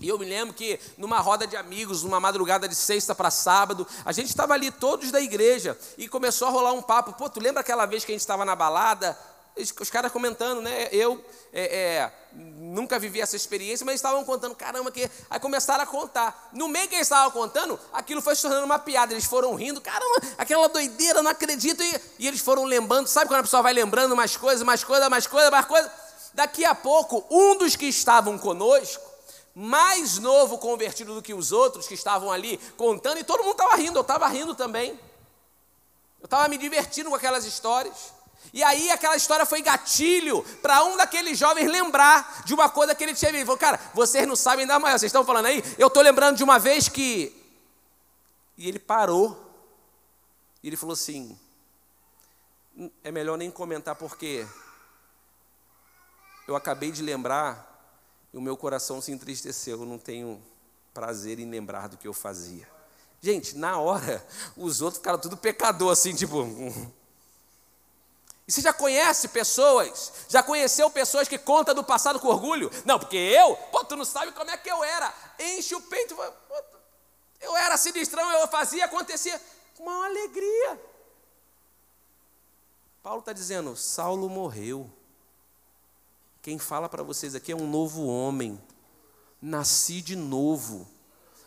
E 0.00 0.08
eu 0.08 0.18
me 0.18 0.24
lembro 0.24 0.52
que 0.52 0.80
numa 0.98 1.20
roda 1.20 1.46
de 1.46 1.56
amigos, 1.56 2.02
numa 2.02 2.18
madrugada 2.18 2.68
de 2.68 2.74
sexta 2.74 3.14
para 3.14 3.30
sábado, 3.30 3.86
a 4.04 4.10
gente 4.10 4.28
estava 4.28 4.52
ali 4.52 4.70
todos 4.70 5.12
da 5.12 5.20
igreja 5.20 5.78
e 5.96 6.08
começou 6.08 6.48
a 6.48 6.50
rolar 6.50 6.72
um 6.72 6.82
papo. 6.82 7.12
Pô, 7.12 7.30
tu 7.30 7.38
lembra 7.38 7.60
aquela 7.60 7.86
vez 7.86 8.04
que 8.04 8.10
a 8.10 8.14
gente 8.14 8.20
estava 8.20 8.44
na 8.44 8.56
balada? 8.56 9.16
Os 9.54 9.90
caras 9.90 10.10
comentando, 10.10 10.62
né? 10.62 10.88
Eu 10.90 11.22
é, 11.52 11.62
é, 11.62 12.12
nunca 12.32 12.98
vivi 12.98 13.20
essa 13.20 13.36
experiência, 13.36 13.84
mas 13.84 13.96
estavam 13.96 14.24
contando, 14.24 14.54
caramba, 14.54 14.90
que. 14.90 15.10
Aí 15.28 15.38
começaram 15.38 15.84
a 15.84 15.86
contar. 15.86 16.48
No 16.54 16.68
meio 16.68 16.88
que 16.88 16.94
eles 16.94 17.06
estavam 17.06 17.30
contando, 17.30 17.78
aquilo 17.92 18.22
foi 18.22 18.34
se 18.34 18.42
tornando 18.42 18.64
uma 18.64 18.78
piada. 18.78 19.12
Eles 19.12 19.26
foram 19.26 19.54
rindo, 19.54 19.78
caramba, 19.78 20.22
aquela 20.38 20.68
doideira, 20.68 21.22
não 21.22 21.30
acredito. 21.30 21.82
E, 21.82 22.00
e 22.20 22.28
eles 22.28 22.40
foram 22.40 22.64
lembrando, 22.64 23.08
sabe 23.08 23.28
quando 23.28 23.40
a 23.40 23.42
pessoa 23.42 23.62
vai 23.62 23.74
lembrando 23.74 24.16
mais 24.16 24.38
coisas, 24.38 24.62
mais 24.62 24.82
coisas, 24.82 25.08
mais 25.10 25.26
coisas, 25.26 25.50
mais 25.50 25.66
coisas? 25.66 25.90
Daqui 26.32 26.64
a 26.64 26.74
pouco, 26.74 27.22
um 27.30 27.58
dos 27.58 27.76
que 27.76 27.84
estavam 27.84 28.38
conosco, 28.38 29.04
mais 29.54 30.18
novo 30.18 30.56
convertido 30.56 31.14
do 31.14 31.20
que 31.20 31.34
os 31.34 31.52
outros 31.52 31.86
que 31.86 31.92
estavam 31.92 32.32
ali 32.32 32.58
contando, 32.78 33.18
e 33.18 33.24
todo 33.24 33.44
mundo 33.44 33.52
estava 33.52 33.76
rindo, 33.76 33.98
eu 33.98 34.02
estava 34.02 34.26
rindo 34.28 34.54
também. 34.54 34.98
Eu 36.22 36.24
estava 36.24 36.48
me 36.48 36.56
divertindo 36.56 37.10
com 37.10 37.16
aquelas 37.16 37.44
histórias. 37.44 38.14
E 38.52 38.62
aí 38.62 38.90
aquela 38.90 39.16
história 39.16 39.46
foi 39.46 39.62
gatilho 39.62 40.42
para 40.60 40.84
um 40.84 40.96
daqueles 40.96 41.38
jovens 41.38 41.70
lembrar 41.70 42.42
de 42.44 42.52
uma 42.52 42.68
coisa 42.68 42.94
que 42.94 43.02
ele 43.02 43.14
tinha 43.14 43.32
vivido. 43.32 43.56
Cara, 43.56 43.80
vocês 43.94 44.26
não 44.26 44.36
sabem 44.36 44.66
da 44.66 44.78
maior, 44.78 44.98
vocês 44.98 45.10
estão 45.10 45.24
falando 45.24 45.46
aí? 45.46 45.62
Eu 45.78 45.88
estou 45.88 46.02
lembrando 46.02 46.36
de 46.36 46.44
uma 46.44 46.58
vez 46.58 46.88
que. 46.88 47.34
E 48.56 48.68
ele 48.68 48.78
parou. 48.78 49.38
E 50.62 50.68
ele 50.68 50.76
falou 50.76 50.92
assim: 50.92 51.38
é 53.02 53.10
melhor 53.10 53.36
nem 53.36 53.50
comentar 53.50 53.94
porque 53.94 54.46
eu 56.46 56.56
acabei 56.56 56.90
de 56.90 57.02
lembrar 57.02 57.70
e 58.32 58.36
o 58.36 58.40
meu 58.40 58.56
coração 58.56 59.00
se 59.00 59.12
entristeceu. 59.12 59.80
Eu 59.80 59.86
não 59.86 59.98
tenho 59.98 60.42
prazer 60.92 61.38
em 61.38 61.48
lembrar 61.50 61.88
do 61.88 61.96
que 61.96 62.06
eu 62.06 62.12
fazia. 62.12 62.68
Gente, 63.20 63.56
na 63.56 63.78
hora, 63.78 64.26
os 64.56 64.80
outros 64.80 64.98
ficaram 64.98 65.18
tudo 65.18 65.36
pecador, 65.36 65.92
assim, 65.92 66.14
tipo. 66.14 66.44
Você 68.52 68.60
já 68.60 68.72
conhece 68.72 69.28
pessoas? 69.28 70.12
Já 70.28 70.42
conheceu 70.42 70.90
pessoas 70.90 71.26
que 71.26 71.38
contam 71.38 71.74
do 71.74 71.82
passado 71.82 72.20
com 72.20 72.28
orgulho? 72.28 72.70
Não, 72.84 72.98
porque 72.98 73.16
eu, 73.16 73.56
pô, 73.70 73.82
tu 73.82 73.96
não 73.96 74.04
sabe 74.04 74.30
como 74.32 74.50
é 74.50 74.56
que 74.58 74.70
eu 74.70 74.84
era. 74.84 75.10
Enche 75.38 75.74
o 75.74 75.80
peito, 75.80 76.14
eu 77.40 77.56
era 77.56 77.78
sinistrão, 77.78 78.30
eu 78.32 78.46
fazia, 78.48 78.84
acontecia 78.84 79.40
uma 79.78 80.04
alegria. 80.04 80.78
Paulo 83.02 83.20
está 83.20 83.32
dizendo: 83.32 83.74
Saulo 83.74 84.28
morreu. 84.28 84.90
Quem 86.42 86.58
fala 86.58 86.90
para 86.90 87.02
vocês 87.02 87.34
aqui 87.34 87.52
é 87.52 87.56
um 87.56 87.66
novo 87.66 88.04
homem. 88.04 88.62
Nasci 89.40 90.02
de 90.02 90.14
novo. 90.14 90.86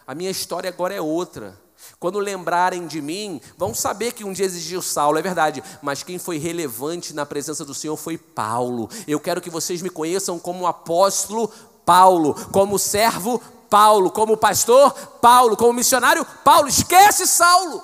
A 0.07 0.15
minha 0.15 0.31
história 0.31 0.71
agora 0.71 0.95
é 0.95 1.01
outra. 1.01 1.55
Quando 1.99 2.19
lembrarem 2.19 2.87
de 2.87 3.01
mim, 3.01 3.41
vão 3.57 3.73
saber 3.73 4.11
que 4.11 4.23
um 4.23 4.33
dia 4.33 4.45
existiu 4.45 4.81
Saulo, 4.81 5.17
é 5.17 5.21
verdade, 5.21 5.63
mas 5.81 6.03
quem 6.03 6.17
foi 6.17 6.37
relevante 6.37 7.13
na 7.13 7.25
presença 7.25 7.63
do 7.63 7.73
Senhor 7.73 7.97
foi 7.97 8.17
Paulo. 8.17 8.89
Eu 9.07 9.19
quero 9.19 9.41
que 9.41 9.49
vocês 9.49 9.81
me 9.81 9.89
conheçam 9.89 10.39
como 10.39 10.67
apóstolo 10.67 11.51
Paulo, 11.85 12.33
como 12.51 12.79
servo 12.79 13.41
Paulo, 13.69 14.11
como 14.11 14.37
pastor 14.37 14.91
Paulo, 15.21 15.57
como 15.57 15.73
missionário 15.73 16.25
Paulo. 16.43 16.67
Esquece 16.67 17.27
Saulo. 17.27 17.81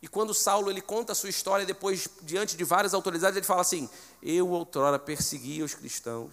E 0.00 0.08
quando 0.08 0.32
Saulo 0.34 0.70
ele 0.70 0.80
conta 0.80 1.12
a 1.12 1.14
sua 1.14 1.30
história 1.30 1.66
depois 1.66 2.08
diante 2.22 2.56
de 2.56 2.64
várias 2.64 2.94
autoridades, 2.94 3.36
ele 3.36 3.46
fala 3.46 3.62
assim: 3.62 3.88
"Eu 4.22 4.50
outrora 4.50 4.98
perseguia 4.98 5.64
os 5.64 5.74
cristãos, 5.74 6.32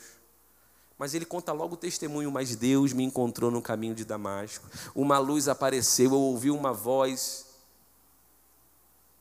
mas 0.98 1.14
ele 1.14 1.26
conta 1.26 1.52
logo 1.52 1.74
o 1.74 1.78
testemunho, 1.78 2.32
mas 2.32 2.56
Deus 2.56 2.94
me 2.94 3.04
encontrou 3.04 3.50
no 3.50 3.62
caminho 3.62 3.96
de 3.96 4.06
Damasco. 4.06 4.68
Uma 4.94 5.18
luz 5.18 5.48
apareceu, 5.48 6.12
eu 6.12 6.20
ouvi 6.20 6.52
uma 6.52 6.72
voz. 6.72 7.46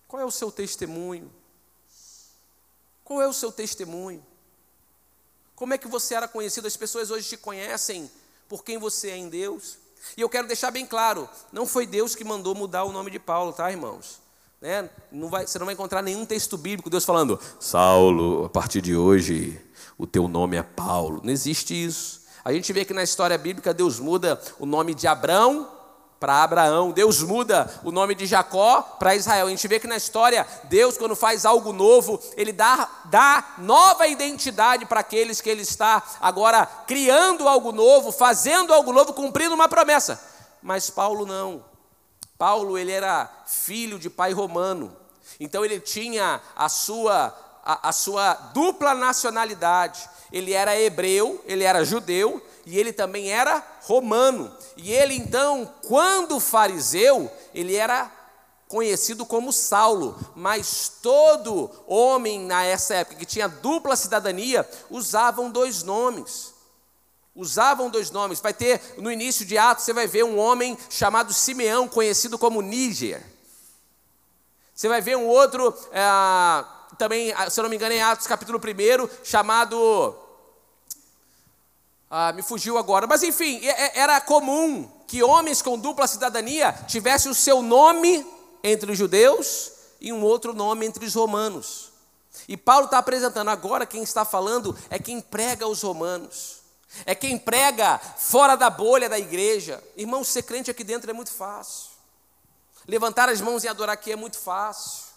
Qual 0.07 0.21
é 0.21 0.25
o 0.25 0.31
seu 0.31 0.53
testemunho? 0.53 1.33
Qual 3.05 3.21
é 3.21 3.27
o 3.27 3.33
seu 3.33 3.51
testemunho? 3.51 4.25
Como 5.55 5.75
é 5.75 5.79
que 5.79 5.89
você 5.89 6.15
era 6.15 6.29
conhecido? 6.29 6.67
As 6.67 6.77
pessoas 6.77 7.11
hoje 7.11 7.29
te 7.29 7.37
conhecem 7.37 8.11
por 8.49 8.65
quem 8.65 8.79
você 8.79 9.11
é 9.11 9.17
em 9.17 9.29
Deus. 9.29 9.79
E 10.17 10.21
eu 10.21 10.29
quero 10.29 10.47
deixar 10.47 10.71
bem 10.71 10.87
claro: 10.87 11.29
não 11.53 11.67
foi 11.67 11.87
Deus 11.87 12.15
que 12.15 12.25
mandou 12.25 12.55
mudar 12.55 12.85
o 12.85 12.93
nome 12.93 13.11
de 13.11 13.19
Paulo, 13.19 13.53
tá, 13.53 13.71
irmãos? 13.71 14.21
Né? 14.63 14.89
Não 15.11 15.29
vai, 15.29 15.45
você 15.45 15.59
não 15.59 15.67
vai 15.67 15.75
encontrar 15.75 16.03
nenhum 16.03 16.25
texto 16.25 16.57
bíblico 16.57 16.89
Deus 16.89 17.05
falando, 17.05 17.37
Saulo, 17.59 18.45
a 18.45 18.49
partir 18.49 18.81
de 18.81 18.95
hoje, 18.95 19.61
o 19.99 20.07
teu 20.07 20.29
nome 20.29 20.57
é 20.57 20.63
Paulo. 20.63 21.21
Não 21.25 21.33
existe 21.33 21.75
isso. 21.75 22.23
A 22.45 22.53
gente 22.53 22.73
vê 22.73 22.85
que 22.85 22.95
na 22.95 23.03
história 23.03 23.37
bíblica 23.37 23.75
Deus 23.75 23.99
muda 23.99 24.41
o 24.61 24.65
nome 24.65 24.95
de 24.95 25.09
Abraão 25.09 25.69
para 26.21 26.45
Abraão, 26.45 26.93
Deus 26.93 27.21
muda 27.21 27.69
o 27.83 27.91
nome 27.91 28.15
de 28.15 28.25
Jacó 28.25 28.83
para 29.01 29.17
Israel. 29.17 29.49
A 29.49 29.51
gente 29.51 29.67
vê 29.67 29.81
que 29.81 29.89
na 29.89 29.97
história, 29.97 30.47
Deus, 30.69 30.97
quando 30.97 31.17
faz 31.17 31.45
algo 31.45 31.73
novo, 31.73 32.21
Ele 32.37 32.53
dá, 32.53 32.89
dá 33.07 33.55
nova 33.59 34.07
identidade 34.07 34.87
para 34.87 35.01
aqueles 35.01 35.41
que 35.41 35.51
Ele 35.51 35.63
está 35.63 36.01
agora 36.21 36.65
criando 36.87 37.49
algo 37.49 37.73
novo, 37.73 38.13
fazendo 38.13 38.73
algo 38.73 38.93
novo, 38.93 39.13
cumprindo 39.13 39.57
uma 39.57 39.69
promessa. 39.69 40.23
Mas 40.63 40.89
Paulo 40.89 41.27
não. 41.27 41.72
Paulo 42.43 42.77
ele 42.77 42.91
era 42.91 43.31
filho 43.47 44.01
de 44.01 44.11
pai 44.11 44.33
romano, 44.33 44.97
então 45.39 45.65
ele 45.65 45.79
tinha 45.79 46.41
a 46.57 46.69
sua, 46.69 47.33
a, 47.65 47.91
a 47.91 47.93
sua 47.93 48.35
dupla 48.53 48.95
nacionalidade. 48.95 50.11
Ele 50.33 50.53
era 50.53 50.77
hebreu, 50.77 51.41
ele 51.47 51.63
era 51.63 51.85
judeu 51.85 52.45
e 52.67 52.77
ele 52.77 52.93
também 52.93 53.31
era 53.31 53.65
romano. 53.83 54.53
E 54.77 54.93
ele 54.93 55.15
então, 55.15 55.73
quando 55.87 56.41
fariseu, 56.41 57.31
ele 57.55 57.77
era 57.77 58.11
conhecido 58.67 59.25
como 59.25 59.53
Saulo, 59.53 60.19
mas 60.35 60.95
todo 61.01 61.71
homem 61.87 62.41
nessa 62.41 62.97
época 62.97 63.21
que 63.21 63.25
tinha 63.25 63.47
dupla 63.47 63.95
cidadania 63.95 64.69
usavam 64.91 65.49
dois 65.49 65.85
nomes 65.85 66.52
usavam 67.35 67.91
dois 67.91 68.11
nomes. 68.11 68.41
Vai 68.41 68.53
ter, 68.53 68.81
no 68.99 69.11
início 69.11 69.45
de 69.45 69.57
Atos, 69.57 69.85
você 69.85 69.93
vai 69.93 70.07
ver 70.07 70.25
um 70.25 70.39
homem 70.39 70.77
chamado 70.91 71.33
Simeão, 71.33 71.89
conhecido 71.89 72.39
como 72.39 72.63
Níger. 72.63 73.23
Você 74.75 74.89
vai 74.89 75.01
ver 75.01 75.17
um 75.17 75.27
outro, 75.27 75.75
é, 75.93 76.65
também, 76.99 77.33
se 77.51 77.61
eu 77.61 77.63
não 77.63 77.71
me 77.71 77.77
engano, 77.77 77.95
em 77.95 78.03
Atos 78.03 78.27
capítulo 78.27 78.59
1, 78.59 79.25
chamado. 79.25 80.17
Ah, 82.11 82.33
me 82.33 82.43
fugiu 82.43 82.77
agora, 82.77 83.07
mas 83.07 83.23
enfim, 83.23 83.65
é, 83.65 83.99
era 83.99 84.21
comum 84.21 84.91
que 85.07 85.23
homens 85.23 85.63
com 85.63 85.79
dupla 85.79 86.07
cidadania 86.07 86.73
tivessem 86.87 87.31
o 87.31 87.35
seu 87.35 87.63
nome 87.63 88.27
entre 88.63 88.93
os 88.93 88.99
judeus 88.99 89.73
e 90.01 90.13
um 90.13 90.23
outro 90.23 90.53
nome 90.53 90.85
entre 90.85 91.07
os 91.07 91.15
romanos. 91.15 91.91
E 92.49 92.57
Paulo 92.57 92.87
está 92.87 92.99
apresentando 92.99 93.49
agora 93.49 93.87
quem 93.87 94.03
está 94.03 94.25
falando 94.25 94.77
é 94.91 94.99
quem 94.99 95.21
prega 95.21 95.67
os 95.67 95.83
romanos. 95.83 96.62
É 97.07 97.15
quem 97.15 97.39
prega 97.39 97.99
fora 97.99 98.57
da 98.57 98.71
bolha 98.71 99.09
da 99.09 99.19
igreja. 99.19 99.83
Irmão, 99.97 100.23
ser 100.23 100.43
crente 100.43 100.71
aqui 100.71 100.85
dentro 100.85 101.11
é 101.11 101.15
muito 101.15 101.33
fácil. 101.33 101.91
Levantar 102.87 103.29
as 103.29 103.41
mãos 103.41 103.65
e 103.65 103.69
adorar 103.69 103.95
aqui 103.95 104.13
é 104.13 104.17
muito 104.17 104.39
fácil. 104.39 105.13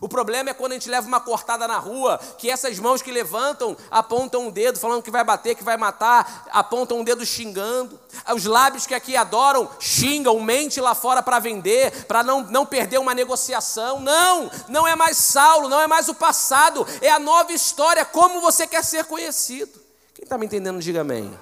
O 0.00 0.08
problema 0.08 0.50
é 0.50 0.54
quando 0.54 0.72
a 0.72 0.74
gente 0.76 0.88
leva 0.88 1.08
uma 1.08 1.20
cortada 1.20 1.66
na 1.66 1.78
rua, 1.78 2.18
que 2.38 2.48
essas 2.48 2.78
mãos 2.78 3.02
que 3.02 3.10
levantam 3.10 3.76
apontam 3.90 4.46
um 4.46 4.50
dedo, 4.50 4.78
falando 4.78 5.02
que 5.02 5.10
vai 5.10 5.24
bater, 5.24 5.56
que 5.56 5.64
vai 5.64 5.76
matar, 5.76 6.46
apontam 6.52 6.98
um 6.98 7.04
dedo 7.04 7.26
xingando. 7.26 7.98
Os 8.32 8.44
lábios 8.44 8.86
que 8.86 8.94
aqui 8.94 9.16
adoram 9.16 9.68
xingam, 9.80 10.38
mente 10.40 10.80
lá 10.80 10.94
fora 10.94 11.22
para 11.22 11.40
vender, 11.40 12.04
para 12.04 12.22
não, 12.22 12.42
não 12.42 12.64
perder 12.64 12.98
uma 12.98 13.14
negociação. 13.14 13.98
Não, 13.98 14.50
não 14.68 14.86
é 14.86 14.94
mais 14.94 15.16
Saulo, 15.16 15.68
não 15.68 15.80
é 15.80 15.88
mais 15.88 16.08
o 16.08 16.14
passado, 16.14 16.86
é 17.00 17.10
a 17.10 17.18
nova 17.18 17.52
história, 17.52 18.04
como 18.04 18.40
você 18.40 18.66
quer 18.68 18.84
ser 18.84 19.04
conhecido. 19.04 19.89
Está 20.30 20.38
me 20.38 20.46
entendendo, 20.46 20.80
diga 20.80 21.00
amém. 21.00 21.36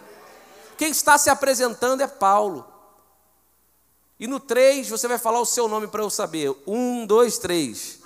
Quem 0.79 0.91
está 0.91 1.19
se 1.19 1.29
apresentando 1.29 2.01
é 2.01 2.07
Paulo. 2.07 2.67
E 4.19 4.27
no 4.27 4.41
3 4.41 4.89
você 4.89 5.07
vai 5.07 5.19
falar 5.19 5.41
o 5.41 5.45
seu 5.45 5.69
nome 5.69 5.89
para 5.89 6.03
eu 6.03 6.09
saber. 6.09 6.57
Um, 6.67 7.05
dois, 7.05 7.37
três. 7.37 7.99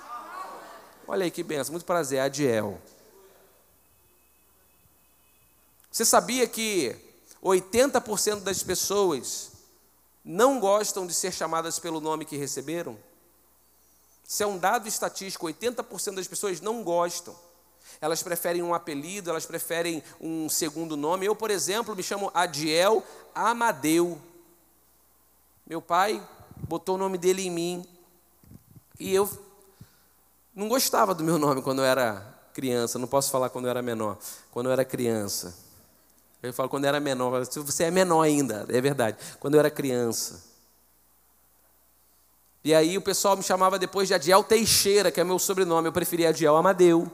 Olha 1.07 1.23
aí 1.23 1.31
que 1.31 1.41
benção, 1.41 1.71
muito 1.71 1.85
prazer, 1.85 2.19
Adiel. 2.19 2.81
Você 5.89 6.03
sabia 6.03 6.45
que 6.49 6.93
80% 7.41 8.41
das 8.41 8.61
pessoas 8.61 9.51
não 10.21 10.59
gostam 10.59 11.07
de 11.07 11.13
ser 11.13 11.31
chamadas 11.31 11.79
pelo 11.79 12.01
nome 12.01 12.25
que 12.25 12.35
receberam? 12.35 12.99
Isso 14.27 14.43
é 14.43 14.45
um 14.45 14.57
dado 14.57 14.85
estatístico: 14.89 15.47
80% 15.47 16.15
das 16.15 16.27
pessoas 16.27 16.59
não 16.59 16.83
gostam 16.83 17.33
elas 17.99 18.21
preferem 18.21 18.61
um 18.61 18.73
apelido, 18.73 19.29
elas 19.29 19.45
preferem 19.45 20.03
um 20.19 20.49
segundo 20.49 20.97
nome. 20.97 21.25
Eu, 21.25 21.35
por 21.35 21.49
exemplo, 21.49 21.95
me 21.95 22.03
chamo 22.03 22.31
Adiel 22.33 23.03
Amadeu. 23.33 24.19
Meu 25.65 25.81
pai 25.81 26.21
botou 26.67 26.95
o 26.95 26.97
nome 26.97 27.17
dele 27.17 27.43
em 27.43 27.51
mim 27.51 27.85
e 28.99 29.13
eu 29.13 29.29
não 30.53 30.67
gostava 30.67 31.15
do 31.15 31.23
meu 31.23 31.37
nome 31.37 31.61
quando 31.61 31.79
eu 31.79 31.85
era 31.85 32.33
criança. 32.53 32.99
Não 32.99 33.07
posso 33.07 33.31
falar 33.31 33.49
quando 33.49 33.65
eu 33.65 33.71
era 33.71 33.81
menor, 33.81 34.17
quando 34.51 34.67
eu 34.67 34.71
era 34.71 34.85
criança. 34.85 35.55
Eu 36.41 36.51
falo 36.51 36.67
quando 36.67 36.83
eu 36.83 36.89
era 36.89 36.99
menor, 36.99 37.45
você 37.45 37.85
é 37.85 37.91
menor 37.91 38.21
ainda, 38.21 38.65
é 38.67 38.81
verdade. 38.81 39.17
Quando 39.39 39.53
eu 39.53 39.59
era 39.61 39.71
criança. 39.71 40.43
E 42.63 42.73
aí 42.73 42.97
o 42.97 43.01
pessoal 43.01 43.35
me 43.35 43.43
chamava 43.43 43.79
depois 43.79 44.07
de 44.07 44.13
Adiel 44.13 44.43
Teixeira, 44.43 45.11
que 45.11 45.19
é 45.19 45.23
meu 45.23 45.39
sobrenome, 45.39 45.87
eu 45.87 45.93
preferia 45.93 46.29
Adiel 46.29 46.55
Amadeu. 46.55 47.09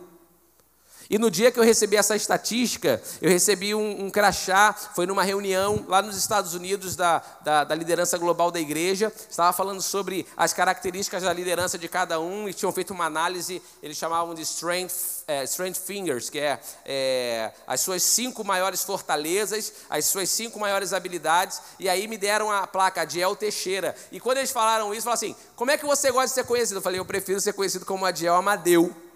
E 1.10 1.18
no 1.18 1.32
dia 1.32 1.52
que 1.52 1.60
eu 1.60 1.64
recebi 1.64 1.96
essa 1.96 2.16
estatística, 2.16 3.02
eu 3.20 3.32
recebi 3.32 3.74
um, 3.74 4.06
um 4.06 4.12
crachá, 4.12 4.74
foi 4.74 5.08
numa 5.08 5.24
reunião 5.24 5.84
lá 5.88 6.04
nos 6.04 6.16
Estados 6.16 6.54
Unidos 6.54 6.96
da, 6.96 7.24
da, 7.42 7.64
da, 7.64 7.74
liderança 7.74 8.16
global 8.16 8.52
da 8.52 8.60
igreja, 8.60 9.12
estava 9.28 9.52
falando 9.52 9.82
sobre 9.82 10.28
as 10.38 10.54
características 10.54 11.24
da 11.24 11.34
liderança 11.34 11.80
de 11.80 11.88
cada 11.88 12.20
um 12.20 12.48
e 12.48 12.54
tinham 12.54 12.72
feito 12.72 12.94
uma 12.94 13.06
análise, 13.06 13.60
eles 13.82 13.98
chamavam 13.98 14.36
de 14.36 14.44
Strength, 14.44 15.24
é, 15.28 15.44
strength 15.46 15.78
Fingers, 15.78 16.30
que 16.30 16.40
é, 16.40 16.60
é 16.86 17.54
as 17.66 17.82
suas 17.82 18.04
cinco 18.04 18.44
maiores 18.44 18.84
fortalezas, 18.84 19.74
as 19.90 20.06
suas 20.06 20.30
cinco 20.30 20.60
maiores 20.60 20.94
habilidades, 20.94 21.60
e 21.80 21.90
aí 21.90 22.08
me 22.08 22.20
deram 22.20 22.52
a 22.52 22.68
placa 22.68 23.02
Adiel 23.02 23.36
Teixeira. 23.36 23.96
E 24.12 24.20
quando 24.20 24.38
eles 24.38 24.52
falaram 24.52 24.94
isso, 24.94 25.06
falaram 25.06 25.16
assim: 25.16 25.36
como 25.56 25.72
é 25.72 25.78
que 25.78 25.88
você 25.88 26.12
gosta 26.12 26.28
de 26.28 26.34
ser 26.36 26.44
conhecido? 26.44 26.78
Eu 26.78 26.84
falei: 26.84 27.00
eu 27.00 27.06
prefiro 27.06 27.42
ser 27.42 27.54
conhecido 27.54 27.84
como 27.84 28.06
Adiel 28.06 28.36
Amadeu. 28.36 29.09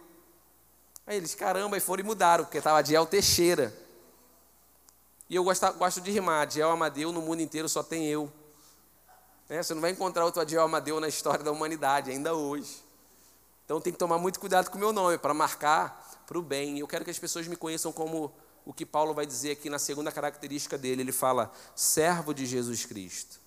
Aí 1.05 1.17
eles, 1.17 1.35
caramba, 1.35 1.77
e 1.77 1.79
foram 1.79 2.03
e 2.03 2.05
mudaram, 2.05 2.45
porque 2.45 2.59
estava 2.59 2.79
Adiel 2.79 3.05
Teixeira. 3.05 3.73
E 5.29 5.35
eu 5.35 5.43
gosto, 5.43 5.71
gosto 5.73 6.01
de 6.01 6.11
rimar, 6.11 6.43
Adiel 6.43 6.69
Amadeu 6.69 7.11
no 7.11 7.21
mundo 7.21 7.41
inteiro 7.41 7.67
só 7.67 7.83
tem 7.83 8.07
eu. 8.07 8.31
É, 9.49 9.61
você 9.61 9.73
não 9.73 9.81
vai 9.81 9.91
encontrar 9.91 10.23
outro 10.23 10.41
Adiel 10.41 10.63
Amadeu 10.63 10.99
na 10.99 11.07
história 11.07 11.43
da 11.43 11.51
humanidade, 11.51 12.09
ainda 12.09 12.33
hoje. 12.33 12.83
Então 13.65 13.81
tem 13.81 13.91
que 13.91 13.99
tomar 13.99 14.17
muito 14.17 14.39
cuidado 14.39 14.69
com 14.69 14.77
o 14.77 14.79
meu 14.79 14.93
nome, 14.93 15.17
para 15.17 15.33
marcar 15.33 16.23
para 16.25 16.37
o 16.37 16.41
bem. 16.41 16.79
Eu 16.79 16.87
quero 16.87 17.03
que 17.03 17.11
as 17.11 17.19
pessoas 17.19 17.47
me 17.47 17.55
conheçam 17.55 17.91
como 17.91 18.33
o 18.65 18.73
que 18.73 18.85
Paulo 18.85 19.13
vai 19.13 19.25
dizer 19.25 19.51
aqui 19.51 19.69
na 19.69 19.79
segunda 19.79 20.11
característica 20.11 20.77
dele. 20.77 21.01
Ele 21.01 21.11
fala, 21.11 21.51
servo 21.75 22.33
de 22.33 22.45
Jesus 22.45 22.85
Cristo. 22.85 23.39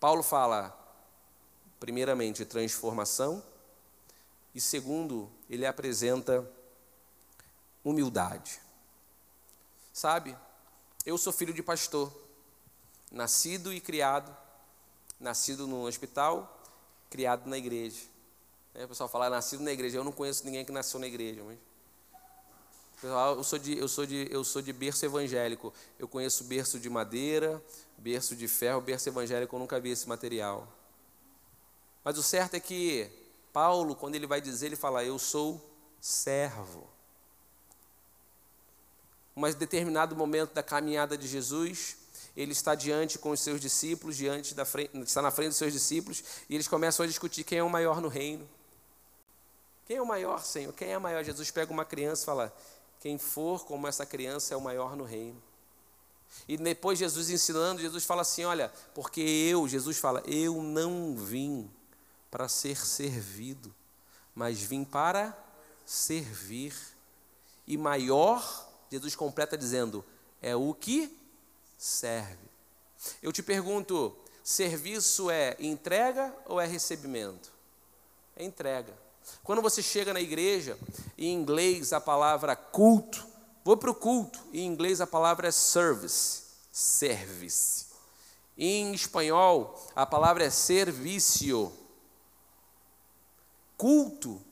Paulo 0.00 0.22
fala, 0.22 0.76
primeiramente, 1.78 2.44
transformação. 2.44 3.42
E 4.54 4.60
segundo, 4.60 5.30
ele 5.48 5.66
apresenta 5.66 6.48
humildade. 7.84 8.60
Sabe, 9.92 10.36
eu 11.04 11.16
sou 11.16 11.32
filho 11.32 11.52
de 11.52 11.62
pastor, 11.62 12.12
nascido 13.10 13.72
e 13.72 13.80
criado, 13.80 14.34
nascido 15.18 15.66
no 15.66 15.86
hospital, 15.86 16.62
criado 17.10 17.48
na 17.48 17.56
igreja. 17.56 18.02
Aí 18.74 18.84
o 18.84 18.88
pessoal 18.88 19.08
fala, 19.08 19.28
nascido 19.30 19.62
na 19.62 19.72
igreja. 19.72 19.98
Eu 19.98 20.04
não 20.04 20.12
conheço 20.12 20.44
ninguém 20.44 20.64
que 20.64 20.70
nasceu 20.70 21.00
na 21.00 21.06
igreja, 21.06 21.42
mas. 21.44 21.58
Pessoal, 23.00 23.36
eu 23.36 23.44
sou, 23.44 23.58
de, 23.58 23.78
eu, 23.78 23.88
sou 23.88 24.06
de, 24.06 24.28
eu 24.30 24.44
sou 24.44 24.60
de 24.60 24.72
berço 24.72 25.04
evangélico. 25.04 25.72
Eu 25.98 26.08
conheço 26.08 26.44
berço 26.44 26.78
de 26.78 26.90
madeira, 26.90 27.62
berço 27.96 28.36
de 28.36 28.46
ferro, 28.46 28.80
berço 28.80 29.08
evangélico, 29.08 29.54
eu 29.54 29.60
nunca 29.60 29.80
vi 29.80 29.90
esse 29.90 30.08
material. 30.08 30.66
Mas 32.04 32.18
o 32.18 32.22
certo 32.22 32.54
é 32.54 32.60
que 32.60 33.10
Paulo, 33.52 33.94
quando 33.94 34.14
ele 34.14 34.26
vai 34.26 34.40
dizer, 34.40 34.66
ele 34.66 34.76
fala: 34.76 35.04
Eu 35.04 35.18
sou 35.18 35.60
servo. 36.00 36.86
Um 39.36 39.42
determinado 39.52 40.16
momento 40.16 40.52
da 40.52 40.62
caminhada 40.62 41.16
de 41.16 41.28
Jesus, 41.28 41.96
ele 42.36 42.52
está 42.52 42.74
diante 42.74 43.18
com 43.18 43.30
os 43.30 43.40
seus 43.40 43.60
discípulos, 43.60 44.16
diante 44.16 44.54
da 44.54 44.64
frente, 44.64 44.96
está 45.02 45.22
na 45.22 45.30
frente 45.30 45.48
dos 45.48 45.58
seus 45.58 45.72
discípulos, 45.72 46.24
e 46.48 46.54
eles 46.54 46.66
começam 46.66 47.04
a 47.04 47.06
discutir 47.06 47.44
quem 47.44 47.58
é 47.58 47.62
o 47.62 47.70
maior 47.70 48.00
no 48.00 48.08
reino. 48.08 48.48
Quem 49.86 49.96
é 49.96 50.02
o 50.02 50.06
maior, 50.06 50.44
Senhor? 50.44 50.72
Quem 50.72 50.92
é 50.92 50.98
o 50.98 51.00
maior? 51.00 51.24
Jesus 51.24 51.50
pega 51.50 51.72
uma 51.72 51.84
criança 51.84 52.22
e 52.22 52.26
fala: 52.26 52.56
Quem 53.00 53.16
for 53.16 53.64
como 53.64 53.86
essa 53.86 54.04
criança 54.04 54.54
é 54.54 54.56
o 54.56 54.60
maior 54.60 54.96
no 54.96 55.04
reino. 55.04 55.40
E 56.46 56.56
depois 56.56 56.98
Jesus 56.98 57.30
ensinando, 57.30 57.80
Jesus 57.80 58.04
fala 58.04 58.22
assim: 58.22 58.44
Olha, 58.44 58.72
porque 58.94 59.20
eu, 59.20 59.66
Jesus 59.66 59.98
fala, 59.98 60.22
eu 60.26 60.62
não 60.62 61.16
vim 61.16 61.70
para 62.30 62.48
ser 62.48 62.76
servido, 62.76 63.74
mas 64.34 64.60
vim 64.60 64.84
para 64.84 65.36
servir. 65.84 66.74
E 67.66 67.76
maior, 67.76 68.68
Jesus 68.90 69.14
completa 69.14 69.56
dizendo, 69.56 70.04
é 70.40 70.54
o 70.54 70.72
que 70.74 71.16
serve. 71.76 72.48
Eu 73.22 73.32
te 73.32 73.42
pergunto, 73.42 74.16
serviço 74.42 75.30
é 75.30 75.56
entrega 75.58 76.34
ou 76.46 76.60
é 76.60 76.66
recebimento? 76.66 77.50
É 78.36 78.44
entrega. 78.44 78.92
Quando 79.42 79.62
você 79.62 79.82
chega 79.82 80.12
na 80.12 80.20
igreja, 80.20 80.78
em 81.16 81.32
inglês 81.32 81.92
a 81.92 82.00
palavra 82.00 82.56
culto, 82.56 83.26
vou 83.64 83.76
para 83.76 83.90
o 83.90 83.94
culto, 83.94 84.38
em 84.52 84.66
inglês 84.66 85.00
a 85.00 85.06
palavra 85.06 85.48
é 85.48 85.50
service, 85.50 86.44
service. 86.72 87.86
Em 88.56 88.92
espanhol, 88.92 89.78
a 89.94 90.04
palavra 90.04 90.44
é 90.44 90.50
servicio. 90.50 91.72
Culto 93.78 94.42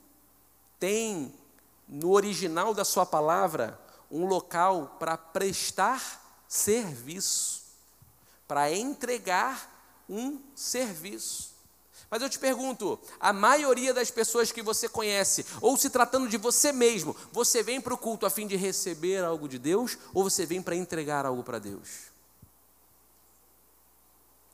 tem 0.79 1.35
no 1.89 2.13
original 2.13 2.73
da 2.73 2.85
sua 2.85 3.05
palavra 3.05 3.79
um 4.11 4.25
local 4.25 4.97
para 5.01 5.19
prestar 5.19 6.45
serviço, 6.49 7.65
para 8.47 8.73
entregar 8.73 10.05
um 10.09 10.41
serviço. 10.55 11.57
Mas 12.09 12.23
eu 12.23 12.31
te 12.31 12.39
pergunto, 12.39 13.01
a 13.19 13.33
maioria 13.33 13.93
das 13.93 14.13
pessoas 14.13 14.53
que 14.53 14.63
você 14.63 14.89
conhece, 14.89 15.45
ou 15.61 15.77
se 15.77 15.91
tratando 15.91 16.29
de 16.29 16.37
você 16.37 16.71
mesmo, 16.71 17.17
você 17.33 17.65
vem 17.65 17.81
para 17.81 17.95
o 17.95 17.99
culto 17.99 18.27
a 18.27 18.31
fim 18.31 18.47
de 18.47 18.55
receber 18.55 19.25
algo 19.25 19.49
de 19.49 19.59
Deus, 19.59 19.99
ou 20.15 20.23
você 20.23 20.47
vem 20.47 20.63
para 20.63 20.77
entregar 20.77 21.27
algo 21.27 21.43
para 21.43 21.59
Deus? 21.59 22.13